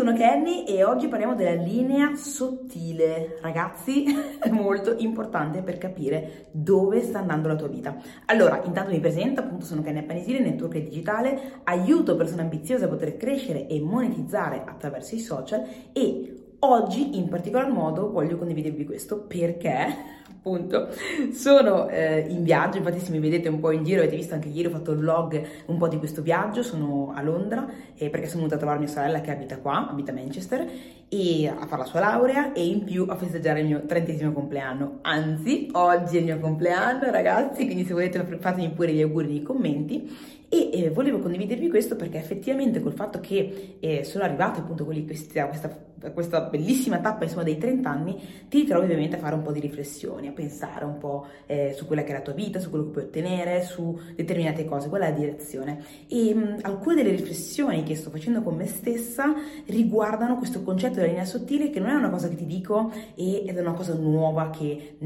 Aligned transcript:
sono 0.00 0.14
Kenny 0.14 0.64
e 0.64 0.82
oggi 0.82 1.08
parliamo 1.08 1.34
della 1.34 1.52
linea 1.52 2.14
sottile. 2.16 3.36
Ragazzi, 3.42 4.06
è 4.40 4.48
molto 4.48 4.94
importante 4.96 5.60
per 5.60 5.76
capire 5.76 6.46
dove 6.52 7.02
sta 7.02 7.18
andando 7.18 7.48
la 7.48 7.54
tua 7.54 7.68
vita. 7.68 7.94
Allora, 8.24 8.62
intanto 8.64 8.92
mi 8.92 8.98
presento, 8.98 9.40
appunto 9.40 9.66
sono 9.66 9.82
Kenny 9.82 9.98
Appanisile, 9.98 10.38
network 10.38 10.78
digitale, 10.78 11.60
aiuto 11.64 12.16
persone 12.16 12.40
ambiziose 12.40 12.86
a 12.86 12.88
poter 12.88 13.18
crescere 13.18 13.66
e 13.66 13.78
monetizzare 13.78 14.62
attraverso 14.64 15.14
i 15.16 15.18
social 15.18 15.66
e 15.92 16.39
oggi 16.60 17.16
in 17.16 17.28
particolar 17.28 17.70
modo 17.70 18.10
voglio 18.10 18.36
condividervi 18.36 18.84
questo 18.84 19.20
perché 19.20 20.18
appunto 20.40 20.88
sono 21.32 21.88
eh, 21.88 22.26
in 22.28 22.42
viaggio. 22.42 22.78
Infatti 22.78 23.00
se 23.00 23.10
mi 23.10 23.18
vedete 23.18 23.48
un 23.48 23.60
po' 23.60 23.70
in 23.70 23.84
giro 23.84 24.00
avete 24.00 24.16
visto 24.16 24.34
anche 24.34 24.48
ieri 24.48 24.68
ho 24.68 24.70
fatto 24.70 24.92
il 24.92 24.98
vlog 24.98 25.42
un 25.66 25.76
po' 25.76 25.88
di 25.88 25.98
questo 25.98 26.22
viaggio. 26.22 26.62
Sono 26.62 27.12
a 27.14 27.22
Londra 27.22 27.68
eh, 27.94 28.08
perché 28.08 28.26
sono 28.26 28.38
venuta 28.38 28.54
a 28.54 28.58
trovare 28.58 28.78
mia 28.78 28.88
sorella 28.88 29.20
che 29.20 29.30
abita 29.30 29.58
qua 29.58 29.88
abita 29.88 30.12
a 30.12 30.14
Manchester 30.14 30.68
e 31.12 31.48
a 31.48 31.66
fare 31.66 31.82
la 31.82 31.88
sua 31.88 31.98
laurea 31.98 32.52
e 32.52 32.64
in 32.64 32.84
più 32.84 33.04
a 33.08 33.16
festeggiare 33.16 33.60
il 33.60 33.66
mio 33.66 33.84
trentesimo 33.84 34.30
compleanno. 34.32 35.00
Anzi 35.02 35.68
oggi 35.72 36.16
è 36.16 36.20
il 36.20 36.26
mio 36.26 36.38
compleanno 36.38 37.10
ragazzi 37.10 37.64
quindi 37.64 37.84
se 37.84 37.92
volete 37.92 38.38
fatemi 38.38 38.70
pure 38.70 38.92
gli 38.92 39.02
auguri 39.02 39.26
nei 39.26 39.42
commenti. 39.42 40.38
E 40.52 40.68
eh, 40.72 40.90
volevo 40.90 41.20
condividervi 41.20 41.68
questo 41.68 41.94
perché 41.94 42.18
effettivamente 42.18 42.80
col 42.80 42.92
fatto 42.92 43.20
che 43.20 43.76
eh, 43.78 44.02
sono 44.02 44.24
arrivati 44.24 44.58
appunto 44.58 44.84
quelli, 44.84 45.06
questa, 45.06 45.46
questa, 45.46 45.68
questa, 46.12 46.40
bellissima 46.40 46.98
tappa 46.98 47.22
insomma 47.22 47.44
dei 47.44 47.56
30 47.56 47.88
anni 47.88 48.16
ti 48.48 48.62
ritrovi 48.62 48.86
ovviamente 48.86 49.14
a 49.14 49.20
fare 49.20 49.36
un 49.36 49.42
po' 49.42 49.52
di 49.52 49.60
riflessioni 49.60 50.26
a 50.26 50.32
pensare 50.32 50.84
un 50.84 50.98
po' 50.98 51.26
eh, 51.46 51.72
su 51.76 51.86
quella 51.86 52.02
che 52.02 52.10
è 52.10 52.14
la 52.14 52.22
tua 52.22 52.32
vita 52.32 52.58
su 52.58 52.68
quello 52.68 52.86
che 52.86 52.90
puoi 52.90 53.04
ottenere 53.04 53.62
su 53.62 53.96
determinate 54.16 54.64
cose. 54.64 54.88
Qual 54.88 55.02
è 55.02 55.10
la 55.10 55.16
direzione? 55.16 55.84
E 56.08 56.34
mh, 56.34 56.58
alcune 56.62 56.96
delle 56.96 57.10
riflessioni 57.10 57.84
che 57.84 57.94
sto 57.94 58.10
facendo 58.10 58.42
con 58.42 58.56
me 58.56 58.66
stessa 58.66 59.32
riguardano 59.66 60.36
questo 60.36 60.62
concetto 60.62 60.99
della 61.00 61.12
linea 61.12 61.26
sottile 61.26 61.70
che 61.70 61.80
non 61.80 61.90
è 61.90 61.94
una 61.94 62.10
cosa 62.10 62.28
che 62.28 62.36
ti 62.36 62.46
dico 62.46 62.92
ed 63.14 63.56
è 63.56 63.60
una 63.60 63.72
cosa 63.72 63.94
nuova 63.94 64.50
che, 64.50 64.96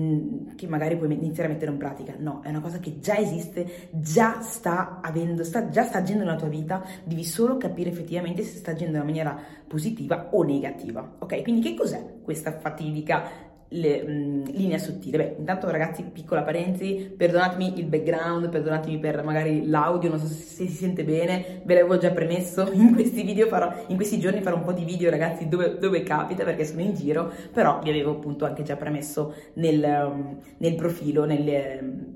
che 0.57 0.67
magari 0.67 0.97
puoi 0.97 1.13
iniziare 1.13 1.49
a 1.49 1.53
mettere 1.53 1.71
in 1.71 1.79
pratica 1.79 2.15
no 2.19 2.41
è 2.43 2.49
una 2.49 2.61
cosa 2.61 2.79
che 2.79 2.99
già 3.01 3.17
esiste 3.17 3.89
già 3.93 4.41
sta 4.41 5.01
avendo 5.01 5.45
sta, 5.45 5.69
già 5.69 5.83
sta 5.85 5.99
agendo 5.99 6.25
nella 6.25 6.37
tua 6.37 6.49
vita, 6.49 6.85
devi 7.05 7.25
solo 7.25 7.57
capire 7.57 7.91
effettivamente 7.91 8.43
se 8.43 8.57
sta 8.59 8.73
agendo 8.73 8.99
in 8.99 9.05
maniera 9.05 9.39
positiva 9.67 10.29
o 10.33 10.43
negativa. 10.43 11.17
Ok? 11.19 11.43
Quindi 11.43 11.61
che 11.61 11.75
cos'è 11.75 12.21
questa 12.23 12.53
fatidica 12.59 13.53
le, 13.69 14.03
mh, 14.03 14.53
linea 14.53 14.79
sottile. 14.79 15.17
Beh, 15.17 15.35
intanto 15.39 15.71
ragazzi, 15.71 16.03
piccola 16.03 16.43
parentesi, 16.43 17.13
perdonatemi 17.17 17.79
il 17.79 17.87
background, 17.87 18.49
perdonatemi 18.49 18.99
per 18.99 19.23
magari 19.23 19.67
l'audio, 19.67 20.11
non 20.11 20.19
so 20.19 20.27
se, 20.27 20.35
se 20.35 20.67
si 20.67 20.77
sente 20.77 21.05
bene, 21.05 21.63
ve 21.65 21.75
l'avevo 21.75 21.97
già 21.99 22.11
premesso, 22.11 22.71
in 22.73 22.93
questi 22.93 23.23
video 23.23 23.47
farò, 23.47 23.73
in 23.89 23.97
questi 23.97 24.19
giorni 24.19 24.41
farò 24.41 24.57
un 24.57 24.65
po' 24.65 24.73
di 24.73 24.85
video 24.85 25.11
ragazzi 25.11 25.49
dove, 25.49 25.79
dove 25.79 26.03
capita 26.03 26.45
perché 26.45 26.65
sono 26.65 26.81
in 26.81 26.95
giro, 26.95 27.31
però 27.53 27.81
vi 27.83 27.91
avevo 27.91 28.13
appunto 28.13 28.45
anche 28.45 28.63
già 28.63 28.77
premesso 28.77 29.35
nel, 29.55 29.83
um, 29.83 30.39
nel 30.59 30.75
profilo, 30.75 31.25
nel, 31.25 31.43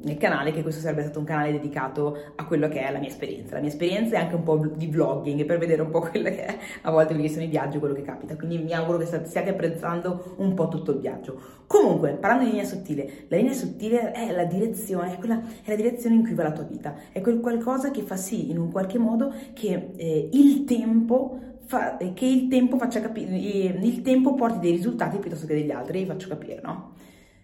nel, 0.03 0.17
canale, 0.17 0.53
che 0.53 0.63
questo 0.63 0.81
sarebbe 0.81 1.03
stato 1.03 1.19
un 1.19 1.25
canale 1.25 1.53
dedicato 1.53 2.17
a 2.37 2.45
quello 2.45 2.69
che 2.69 2.81
è 2.81 2.93
la 2.93 2.99
mia 2.99 3.09
esperienza, 3.09 3.55
la 3.55 3.61
mia 3.61 3.71
esperienza 3.71 4.17
e 4.17 4.19
anche 4.21 4.35
un 4.35 4.43
po' 4.43 4.57
di 4.75 4.87
vlogging 4.87 5.45
per 5.45 5.59
vedere 5.59 5.83
un 5.83 5.91
po' 5.91 6.01
quello 6.01 6.29
che 6.29 6.45
è 6.45 6.59
a 6.83 6.91
volte 6.91 7.15
quelli 7.15 7.29
sono 7.29 7.45
i 7.45 7.49
viaggi, 7.49 7.79
quello 7.79 7.95
che 7.95 8.03
capita, 8.03 8.37
quindi 8.37 8.59
mi 8.59 8.73
auguro 8.73 8.99
che 8.99 9.07
stiate 9.07 9.51
apprezzando 9.51 10.35
un 10.37 10.55
po' 10.55 10.69
tutto 10.69 10.93
il 10.93 10.99
viaggio. 10.99 11.38
Comunque, 11.67 12.13
parlando 12.13 12.45
di 12.45 12.51
linea 12.53 12.67
sottile, 12.67 13.27
la 13.29 13.37
linea 13.37 13.53
sottile 13.53 14.13
è 14.13 14.33
la 14.33 14.45
direzione, 14.45 15.15
è, 15.15 15.19
quella, 15.19 15.43
è 15.63 15.69
la 15.69 15.77
direzione 15.77 16.17
in 16.17 16.23
cui 16.23 16.35
va 16.35 16.45
la 16.45 16.53
tua 16.53 16.65
vita, 16.65 16.95
è 17.13 17.21
quel 17.21 17.41
qualcosa 17.41 17.91
che 17.91 18.03
fa 18.03 18.17
sì, 18.17 18.51
in 18.51 18.59
un 18.59 18.71
qualche 18.71 18.99
modo, 18.99 19.35
che 19.53 19.91
eh, 19.97 20.29
il 20.33 20.65
tempo 20.65 21.41
Fa, 21.69 21.99
che 21.99 22.25
il 22.25 22.49
tempo 22.49 22.79
faccia 22.79 22.99
capire, 22.99 23.29
eh, 23.33 23.79
il 23.83 24.01
tempo 24.01 24.33
porti 24.33 24.59
dei 24.59 24.71
risultati 24.71 25.19
piuttosto 25.19 25.47
che 25.47 25.53
degli 25.53 25.71
altri, 25.71 25.99
vi 26.01 26.07
faccio 26.07 26.27
capire, 26.27 26.63
no? 26.63 26.95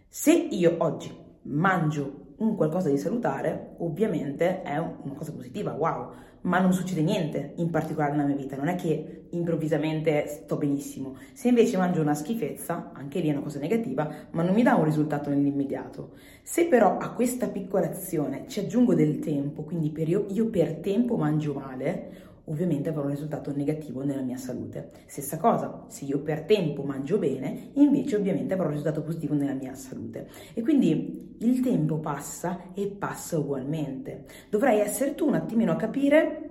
Se 0.08 0.33
io 0.33 0.77
oggi 0.79 1.14
mangio 1.42 2.23
un 2.39 2.56
qualcosa 2.56 2.89
di 2.89 2.98
salutare, 2.98 3.74
ovviamente 3.78 4.62
è 4.62 4.78
una 4.78 5.14
cosa 5.14 5.33
positiva, 5.33 5.72
wow, 5.72 6.11
ma 6.42 6.58
non 6.58 6.72
succede 6.72 7.02
niente 7.02 7.52
in 7.56 7.70
particolare 7.70 8.12
nella 8.12 8.27
mia 8.27 8.36
vita, 8.36 8.56
non 8.56 8.68
è 8.68 8.74
che 8.74 9.27
improvvisamente 9.30 10.27
sto 10.27 10.56
benissimo. 10.56 11.17
Se 11.33 11.48
invece 11.48 11.77
mangio 11.77 12.02
una 12.02 12.14
schifezza, 12.14 12.90
anche 12.92 13.20
lì 13.20 13.28
è 13.28 13.33
una 13.33 13.40
cosa 13.40 13.58
negativa, 13.58 14.08
ma 14.30 14.42
non 14.42 14.55
mi 14.55 14.62
dà 14.62 14.74
un 14.74 14.84
risultato 14.84 15.30
nell'immediato. 15.30 16.12
Se 16.42 16.67
però 16.67 16.98
a 16.98 17.12
questa 17.12 17.48
piccola 17.48 17.89
azione 17.89 18.45
ci 18.48 18.61
aggiungo 18.61 18.95
del 18.95 19.20
tempo, 19.20 19.62
quindi 19.62 19.90
per 19.90 20.08
io, 20.08 20.27
io 20.30 20.46
per 20.48 20.74
tempo 20.77 21.16
mangio 21.16 21.55
male, 21.55 22.33
ovviamente 22.47 22.89
avrò 22.89 23.03
un 23.03 23.11
risultato 23.11 23.53
negativo 23.55 24.05
nella 24.05 24.23
mia 24.23 24.37
salute. 24.37 24.91
Stessa 25.07 25.39
cosa, 25.39 25.85
se 25.89 26.05
io 26.05 26.21
per 26.21 26.43
tempo 26.43 26.83
mangio 26.83 27.19
bene, 27.19 27.71
invece 27.75 28.17
ovviamente 28.17 28.55
avrò 28.55 28.67
un 28.67 28.73
risultato 28.73 29.03
positivo 29.03 29.35
nella 29.35 29.55
mia 29.55 29.75
salute. 29.75 30.29
E 30.53 30.63
quindi 30.63 31.37
il 31.39 31.61
tempo 31.61 31.99
passa 31.99 32.73
e 32.75 32.87
passa 32.87 33.39
ugualmente. 33.39 34.25
Dovrai 34.51 34.81
essere 34.81 35.15
tu 35.15 35.27
un 35.27 35.35
attimino 35.35 35.73
a 35.73 35.77
capire 35.77 36.51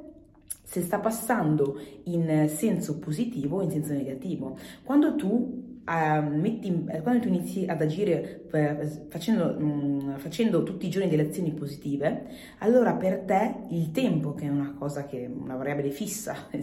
se 0.64 0.81
sta 0.81 1.00
passando 1.00 1.80
in 2.06 2.50
senso 2.52 2.98
positivo 2.98 3.58
o 3.58 3.62
in 3.62 3.70
senso 3.70 3.94
negativo. 3.94 4.58
Quando 4.84 5.16
tu 5.16 5.62
Uh, 5.85 6.23
metti, 6.39 6.85
quando 7.01 7.19
tu 7.19 7.27
inizi 7.27 7.66
ad 7.67 7.81
agire 7.81 8.45
uh, 8.49 9.09
facendo, 9.09 9.53
um, 9.59 10.17
facendo, 10.17 10.63
tutti 10.63 10.85
i 10.85 10.89
giorni 10.89 11.09
delle 11.09 11.23
azioni 11.23 11.51
positive, 11.51 12.25
allora 12.59 12.94
per 12.94 13.19
te 13.25 13.55
il 13.71 13.91
tempo, 13.91 14.33
che 14.33 14.45
è 14.45 14.49
una 14.49 14.75
cosa 14.79 15.05
che 15.05 15.29
una 15.29 15.57
variabile 15.57 15.89
fissa, 15.89 16.47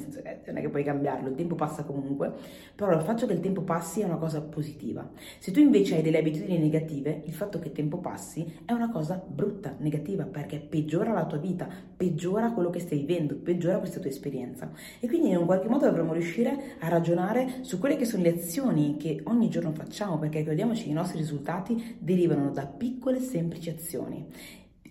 non 0.46 0.56
è 0.56 0.60
che 0.62 0.68
puoi 0.70 0.82
cambiarlo, 0.84 1.28
il 1.28 1.34
tempo 1.34 1.54
passa 1.54 1.84
comunque, 1.84 2.32
però 2.74 2.94
il 2.94 3.02
fatto 3.02 3.26
che 3.26 3.34
il 3.34 3.40
tempo 3.40 3.60
passi 3.60 4.00
è 4.00 4.04
una 4.04 4.16
cosa 4.16 4.40
positiva. 4.40 5.06
Se 5.38 5.52
tu 5.52 5.60
invece 5.60 5.96
hai 5.96 6.02
delle 6.02 6.18
abitudini 6.18 6.56
negative, 6.58 7.20
il 7.26 7.34
fatto 7.34 7.58
che 7.58 7.68
il 7.68 7.74
tempo 7.74 7.98
passi 7.98 8.60
è 8.64 8.72
una 8.72 8.90
cosa 8.90 9.22
brutta, 9.22 9.74
negativa, 9.80 10.24
perché 10.24 10.60
peggiora 10.60 11.12
la 11.12 11.26
tua 11.26 11.36
vita, 11.36 11.68
peggiora 11.94 12.52
quello 12.52 12.70
che 12.70 12.80
stai 12.80 13.00
vivendo, 13.00 13.34
peggiora 13.34 13.76
questa 13.80 14.00
tua 14.00 14.08
esperienza. 14.08 14.70
E 14.98 15.06
quindi 15.06 15.28
in 15.28 15.36
un 15.36 15.44
qualche 15.44 15.68
modo 15.68 15.84
dovremmo 15.84 16.14
riuscire 16.14 16.76
a 16.78 16.88
ragionare 16.88 17.58
su 17.60 17.78
quelle 17.78 17.96
che 17.96 18.06
sono 18.06 18.22
le 18.22 18.30
azioni 18.30 18.96
che 18.96 19.08
che 19.14 19.20
ogni 19.24 19.48
giorno 19.48 19.72
facciamo, 19.72 20.18
perché 20.18 20.38
ricordiamoci 20.38 20.84
che 20.84 20.90
i 20.90 20.94
nostri 20.94 21.18
risultati 21.18 21.96
derivano 21.98 22.50
da 22.50 22.66
piccole 22.66 23.20
semplici 23.20 23.70
azioni. 23.70 24.24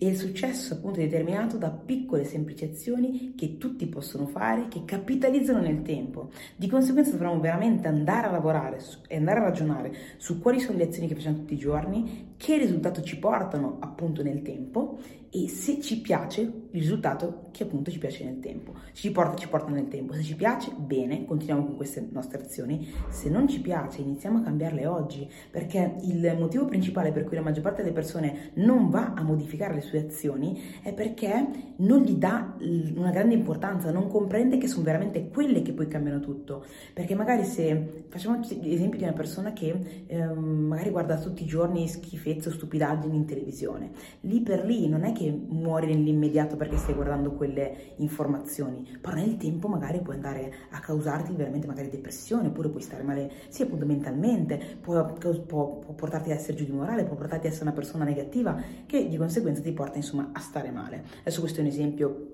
E 0.01 0.07
il 0.07 0.17
successo 0.17 0.75
appunto 0.75 1.01
è 1.01 1.03
determinato 1.03 1.57
da 1.57 1.71
piccole 1.71 2.23
semplici 2.23 2.63
azioni 2.63 3.33
che 3.35 3.57
tutti 3.57 3.85
possono 3.85 4.27
fare, 4.27 4.69
che 4.69 4.85
capitalizzano 4.85 5.59
nel 5.59 5.81
tempo. 5.81 6.29
Di 6.55 6.69
conseguenza 6.69 7.11
dovremmo 7.11 7.41
veramente 7.41 7.89
andare 7.89 8.27
a 8.27 8.31
lavorare 8.31 8.79
e 9.09 9.17
andare 9.17 9.41
a 9.41 9.43
ragionare 9.43 9.93
su 10.15 10.39
quali 10.39 10.61
sono 10.61 10.77
le 10.77 10.85
azioni 10.85 11.09
che 11.09 11.15
facciamo 11.15 11.39
tutti 11.39 11.55
i 11.55 11.57
giorni, 11.57 12.33
che 12.37 12.57
risultato 12.57 13.01
ci 13.01 13.19
portano 13.19 13.75
appunto 13.81 14.23
nel 14.23 14.41
tempo 14.41 14.99
e 15.31 15.47
se 15.47 15.79
ci 15.79 15.99
piace 15.99 16.41
il 16.41 16.81
risultato 16.81 17.49
che 17.51 17.63
appunto 17.63 17.91
ci 17.91 17.99
piace 17.99 18.23
nel 18.23 18.39
tempo. 18.39 18.73
Se 18.91 19.01
ci 19.01 19.11
porta, 19.11 19.35
ci 19.35 19.47
porta 19.47 19.69
nel 19.69 19.87
tempo. 19.87 20.13
Se 20.13 20.23
ci 20.23 20.35
piace, 20.35 20.71
bene, 20.75 21.25
continuiamo 21.25 21.65
con 21.65 21.75
queste 21.75 22.07
nostre 22.11 22.39
azioni. 22.39 22.87
Se 23.09 23.29
non 23.29 23.47
ci 23.47 23.61
piace, 23.61 24.01
iniziamo 24.01 24.39
a 24.39 24.41
cambiarle 24.41 24.87
oggi, 24.87 25.29
perché 25.51 25.97
il 26.01 26.35
motivo 26.39 26.65
principale 26.65 27.11
per 27.11 27.25
cui 27.25 27.35
la 27.35 27.43
maggior 27.43 27.63
parte 27.63 27.81
delle 27.81 27.93
persone 27.93 28.51
non 28.55 28.89
va 28.89 29.13
a 29.13 29.21
modificare 29.21 29.75
le 29.75 29.81
sue 29.81 29.88
azioni 29.97 30.61
è 30.81 30.93
perché 30.93 31.73
non 31.77 32.01
gli 32.01 32.15
dà 32.15 32.55
una 32.95 33.11
grande 33.11 33.33
importanza, 33.33 33.91
non 33.91 34.07
comprende 34.07 34.57
che 34.57 34.67
sono 34.67 34.83
veramente 34.83 35.29
quelle 35.29 35.61
che 35.61 35.73
poi 35.73 35.87
cambiano 35.87 36.19
tutto. 36.19 36.65
Perché 36.93 37.15
magari 37.15 37.43
se 37.43 38.05
facciamo 38.09 38.39
l'esempio 38.61 38.97
di 38.97 39.03
una 39.03 39.13
persona 39.13 39.53
che 39.53 40.05
eh, 40.07 40.25
magari 40.25 40.89
guarda 40.89 41.17
tutti 41.17 41.43
i 41.43 41.47
giorni 41.47 41.87
schifezze 41.87 42.49
o 42.49 42.51
stupidaggini 42.51 43.15
in 43.15 43.25
televisione, 43.25 43.91
lì 44.21 44.41
per 44.41 44.65
lì 44.65 44.87
non 44.87 45.03
è 45.03 45.11
che 45.11 45.31
muori 45.31 45.87
nell'immediato 45.87 46.55
perché 46.55 46.77
stai 46.77 46.95
guardando 46.95 47.31
quelle 47.31 47.93
informazioni, 47.97 48.85
però 48.99 49.15
nel 49.15 49.37
tempo 49.37 49.67
magari 49.67 50.01
può 50.01 50.13
andare 50.13 50.53
a 50.71 50.79
causarti 50.79 51.33
veramente 51.33 51.67
magari 51.67 51.89
depressione, 51.89 52.47
oppure 52.47 52.69
puoi 52.69 52.81
stare 52.81 53.03
male 53.03 53.31
sia 53.49 53.65
appunto 53.65 53.85
mentalmente, 53.85 54.77
può, 54.81 55.13
può, 55.13 55.33
può 55.45 55.93
portarti 55.93 56.31
a 56.31 56.35
essere 56.35 56.55
giù 56.55 56.65
di 56.65 56.71
morale, 56.71 57.03
può 57.03 57.15
portarti 57.15 57.47
a 57.47 57.49
essere 57.49 57.65
una 57.65 57.73
persona 57.73 58.03
negativa 58.03 58.61
che 58.85 59.07
di 59.07 59.17
conseguenza 59.17 59.61
ti 59.61 59.71
porta 59.79 59.95
insomma 59.95 60.29
a 60.33 60.39
stare 60.39 60.71
male. 60.71 61.03
Adesso 61.21 61.39
questo 61.39 61.59
è 61.59 61.61
un 61.61 61.69
esempio 61.69 62.27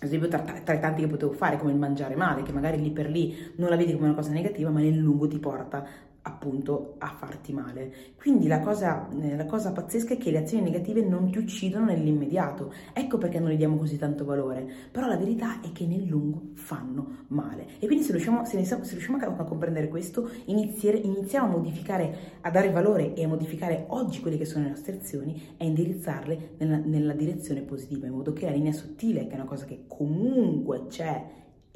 esempio 0.00 0.28
tra, 0.28 0.40
tra, 0.40 0.74
i 0.74 0.80
tanti 0.80 1.02
che 1.02 1.08
potevo 1.08 1.32
fare, 1.32 1.58
come 1.58 1.72
il 1.72 1.78
mangiare 1.78 2.14
male, 2.14 2.42
che 2.42 2.52
magari 2.52 2.80
lì 2.80 2.90
per 2.90 3.10
lì 3.10 3.52
non 3.56 3.68
la 3.68 3.76
vedi 3.76 3.92
come 3.92 4.06
una 4.06 4.14
cosa 4.14 4.30
negativa, 4.30 4.70
ma 4.70 4.80
nel 4.80 4.96
lungo 4.96 5.26
ti 5.26 5.38
porta 5.38 5.84
appunto 6.28 6.94
a 6.98 7.08
farti 7.08 7.52
male. 7.52 7.92
Quindi 8.16 8.46
la 8.46 8.60
cosa, 8.60 9.08
eh, 9.08 9.36
la 9.36 9.46
cosa, 9.46 9.72
pazzesca 9.72 10.14
è 10.14 10.18
che 10.18 10.30
le 10.30 10.38
azioni 10.38 10.64
negative 10.64 11.02
non 11.02 11.30
ti 11.30 11.38
uccidono 11.38 11.86
nell'immediato, 11.86 12.72
ecco 12.92 13.18
perché 13.18 13.40
non 13.40 13.50
gli 13.50 13.56
diamo 13.56 13.76
così 13.76 13.96
tanto 13.96 14.24
valore, 14.24 14.70
però 14.90 15.06
la 15.06 15.16
verità 15.16 15.60
è 15.60 15.72
che 15.72 15.86
nel 15.86 16.04
lungo 16.04 16.50
fanno 16.54 17.24
male. 17.28 17.66
E 17.78 17.86
quindi 17.86 18.04
se 18.04 18.12
riusciamo, 18.12 18.44
se 18.44 18.62
se 18.64 18.76
riusciamo 18.76 19.18
a, 19.18 19.26
a, 19.26 19.44
comprendere 19.44 19.88
questo, 19.88 20.30
iniziamo 20.44 21.46
a 21.46 21.50
modificare, 21.50 22.16
a 22.42 22.50
dare 22.50 22.70
valore 22.70 23.14
e 23.14 23.24
a 23.24 23.28
modificare 23.28 23.84
oggi 23.88 24.20
quelle 24.20 24.36
che 24.36 24.44
sono 24.44 24.64
le 24.64 24.70
nostre 24.70 24.96
azioni 24.96 25.54
e 25.56 25.66
indirizzarle 25.66 26.50
nella, 26.58 26.76
nella 26.76 27.14
direzione 27.14 27.62
positiva, 27.62 28.06
in 28.06 28.12
modo 28.12 28.32
che 28.32 28.44
la 28.44 28.52
linea 28.52 28.72
sottile, 28.72 29.26
che 29.26 29.32
è 29.32 29.36
una 29.36 29.44
cosa 29.44 29.64
che 29.64 29.84
comunque 29.86 30.86
c'è, 30.88 31.24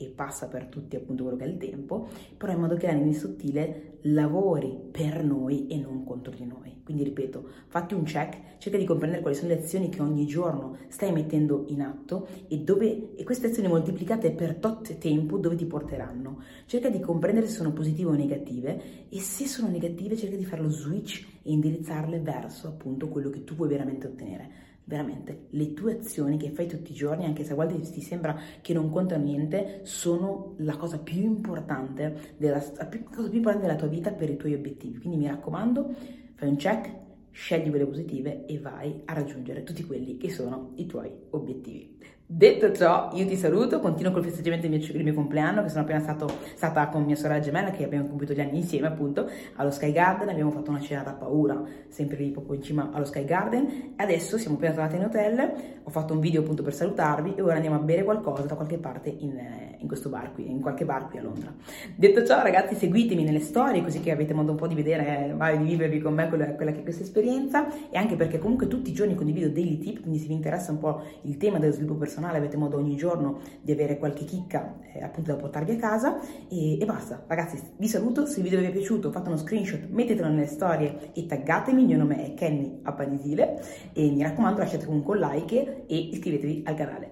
e 0.04 0.08
passa 0.08 0.48
per 0.48 0.66
tutti 0.66 0.96
appunto 0.96 1.22
quello 1.22 1.38
che 1.38 1.44
è 1.44 1.48
il 1.48 1.58
tempo, 1.58 2.08
però 2.36 2.52
in 2.52 2.60
modo 2.60 2.76
che 2.76 2.86
la 2.86 2.92
linea 2.92 3.12
sottile 3.12 3.98
lavori 4.02 4.78
per 4.90 5.22
noi 5.22 5.66
e 5.68 5.76
non 5.76 6.04
contro 6.04 6.32
di 6.32 6.44
noi. 6.44 6.80
Quindi 6.84 7.04
ripeto, 7.04 7.48
fatti 7.68 7.94
un 7.94 8.02
check, 8.02 8.58
cerca 8.58 8.76
di 8.76 8.84
comprendere 8.84 9.22
quali 9.22 9.36
sono 9.36 9.48
le 9.48 9.60
azioni 9.60 9.88
che 9.88 10.02
ogni 10.02 10.26
giorno 10.26 10.78
stai 10.88 11.12
mettendo 11.12 11.64
in 11.68 11.82
atto 11.82 12.26
e, 12.48 12.58
dove, 12.58 13.14
e 13.14 13.22
queste 13.22 13.46
azioni 13.48 13.68
moltiplicate 13.68 14.32
per 14.32 14.56
tot 14.56 14.98
tempo 14.98 15.38
dove 15.38 15.54
ti 15.54 15.64
porteranno. 15.64 16.42
Cerca 16.66 16.90
di 16.90 16.98
comprendere 16.98 17.46
se 17.46 17.54
sono 17.54 17.72
positive 17.72 18.10
o 18.10 18.14
negative 18.14 19.06
e 19.08 19.20
se 19.20 19.46
sono 19.46 19.68
negative 19.68 20.16
cerca 20.16 20.36
di 20.36 20.44
fare 20.44 20.62
lo 20.62 20.70
switch 20.70 21.24
e 21.42 21.52
indirizzarle 21.52 22.18
verso 22.20 22.66
appunto 22.66 23.08
quello 23.08 23.30
che 23.30 23.44
tu 23.44 23.54
vuoi 23.54 23.68
veramente 23.68 24.08
ottenere 24.08 24.61
veramente 24.84 25.46
le 25.50 25.72
tue 25.74 25.98
azioni 25.98 26.36
che 26.36 26.50
fai 26.50 26.66
tutti 26.66 26.92
i 26.92 26.94
giorni, 26.94 27.24
anche 27.24 27.44
se 27.44 27.52
a 27.52 27.54
volte 27.54 27.78
ti 27.80 28.00
sembra 28.00 28.38
che 28.60 28.72
non 28.72 28.90
contano 28.90 29.24
niente, 29.24 29.80
sono 29.84 30.54
la 30.58 30.76
cosa 30.76 30.98
più 30.98 31.22
importante 31.22 32.34
della, 32.36 32.56
la 32.56 32.88
cosa 33.10 33.28
più 33.28 33.36
importante 33.36 33.66
della 33.66 33.78
tua 33.78 33.88
vita 33.88 34.12
per 34.12 34.30
i 34.30 34.36
tuoi 34.36 34.54
obiettivi. 34.54 34.98
Quindi 34.98 35.18
mi 35.18 35.28
raccomando, 35.28 35.94
fai 36.34 36.48
un 36.48 36.56
check, 36.56 37.00
scegli 37.30 37.70
quelle 37.70 37.86
positive 37.86 38.44
e 38.46 38.58
vai 38.58 39.00
a 39.06 39.14
raggiungere 39.14 39.62
tutti 39.62 39.84
quelli 39.84 40.18
che 40.18 40.30
sono 40.30 40.72
i 40.76 40.86
tuoi 40.86 41.10
obiettivi. 41.30 41.98
Detto 42.34 42.72
ciò, 42.72 43.10
io 43.12 43.26
ti 43.26 43.36
saluto, 43.36 43.78
continuo 43.78 44.10
col 44.10 44.24
festeggiamento 44.24 44.66
del 44.66 44.78
mio, 44.78 44.90
del 44.90 45.02
mio 45.02 45.12
compleanno, 45.12 45.62
che 45.62 45.68
sono 45.68 45.82
appena 45.82 46.00
stato, 46.00 46.26
stata 46.54 46.88
con 46.88 47.04
mia 47.04 47.14
sorella 47.14 47.40
gemella, 47.40 47.70
che 47.72 47.84
abbiamo 47.84 48.06
compiuto 48.08 48.32
gli 48.32 48.40
anni 48.40 48.56
insieme, 48.56 48.86
appunto, 48.86 49.28
allo 49.56 49.70
Sky 49.70 49.92
Garden, 49.92 50.30
abbiamo 50.30 50.50
fatto 50.50 50.70
una 50.70 50.80
cena 50.80 51.02
da 51.02 51.12
paura, 51.12 51.62
sempre 51.88 52.16
lì 52.16 52.30
proprio 52.30 52.54
in 52.54 52.62
cima 52.62 52.88
allo 52.90 53.04
Sky 53.04 53.26
Garden, 53.26 53.66
e 53.96 54.02
adesso 54.02 54.38
siamo 54.38 54.56
appena 54.56 54.72
tornati 54.72 54.96
in 54.96 55.04
hotel, 55.04 55.52
ho 55.82 55.90
fatto 55.90 56.14
un 56.14 56.20
video 56.20 56.40
appunto 56.40 56.62
per 56.62 56.72
salutarvi, 56.72 57.34
e 57.36 57.42
ora 57.42 57.56
andiamo 57.56 57.76
a 57.76 57.80
bere 57.80 58.02
qualcosa 58.02 58.44
da 58.44 58.54
qualche 58.54 58.78
parte 58.78 59.10
in, 59.10 59.38
in 59.76 59.86
questo 59.86 60.08
bar 60.08 60.32
qui, 60.32 60.50
in 60.50 60.60
qualche 60.60 60.86
bar 60.86 61.10
qui 61.10 61.18
a 61.18 61.22
Londra. 61.22 61.52
Detto 61.94 62.24
ciò, 62.24 62.40
ragazzi, 62.42 62.74
seguitemi 62.76 63.24
nelle 63.24 63.40
storie, 63.40 63.82
così 63.82 64.00
che 64.00 64.10
avete 64.10 64.32
modo 64.32 64.52
un 64.52 64.56
po' 64.56 64.66
di 64.66 64.74
vedere, 64.74 65.34
vai, 65.36 65.58
di 65.58 65.64
vivervi 65.64 66.00
con 66.00 66.14
me 66.14 66.30
quella, 66.30 66.46
quella 66.54 66.72
che 66.72 66.80
è 66.80 66.82
questa 66.82 67.02
esperienza, 67.02 67.68
e 67.90 67.98
anche 67.98 68.16
perché 68.16 68.38
comunque 68.38 68.68
tutti 68.68 68.88
i 68.88 68.94
giorni 68.94 69.14
condivido 69.14 69.48
daily 69.48 69.76
tip, 69.78 70.00
quindi 70.00 70.18
se 70.18 70.28
vi 70.28 70.32
interessa 70.32 70.72
un 70.72 70.78
po' 70.78 71.02
il 71.22 71.36
tema 71.36 71.58
dello 71.58 71.72
sviluppo 71.72 71.98
personale, 71.98 72.20
personale, 72.22 72.38
avete 72.38 72.56
modo 72.56 72.76
ogni 72.76 72.96
giorno 72.96 73.40
di 73.60 73.72
avere 73.72 73.98
qualche 73.98 74.24
chicca 74.24 74.78
eh, 74.92 75.02
appunto 75.02 75.32
da 75.32 75.36
portarvi 75.36 75.72
a 75.72 75.76
casa 75.76 76.20
e, 76.48 76.80
e, 76.80 76.84
basta. 76.84 77.24
Ragazzi, 77.26 77.60
vi 77.76 77.88
saluto, 77.88 78.26
se 78.26 78.38
il 78.38 78.44
video 78.44 78.60
vi 78.60 78.66
è 78.66 78.70
piaciuto 78.70 79.10
fate 79.10 79.28
uno 79.28 79.36
screenshot, 79.36 79.88
mettetelo 79.88 80.28
nelle 80.28 80.46
storie 80.46 81.10
e 81.12 81.26
taggatemi, 81.26 81.80
il 81.80 81.86
mio 81.88 81.98
nome 81.98 82.24
è 82.24 82.34
Kenny 82.34 82.80
Appanisile 82.82 83.60
e 83.92 84.10
mi 84.10 84.22
raccomando 84.22 84.60
lasciate 84.60 84.86
comunque 84.86 85.18
un 85.18 85.28
like 85.28 85.86
e 85.86 85.96
iscrivetevi 85.96 86.62
al 86.66 86.74
canale. 86.74 87.10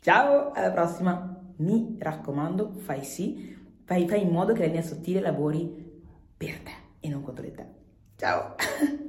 Ciao, 0.00 0.50
alla 0.52 0.70
prossima! 0.70 1.36
Mi 1.58 1.96
raccomando, 1.98 2.74
fai 2.76 3.02
sì, 3.02 3.56
fai, 3.84 4.06
fai 4.06 4.22
in 4.22 4.30
modo 4.30 4.52
che 4.52 4.60
la 4.60 4.66
linea 4.66 4.82
sottile 4.82 5.20
lavori 5.20 5.86
per 6.36 6.60
te 6.60 6.70
e 7.00 7.08
non 7.08 7.22
contro 7.22 7.42
di 7.42 7.52
te. 7.52 7.66
Ciao! 8.16 8.54